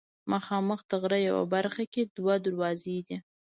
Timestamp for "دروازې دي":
2.45-3.17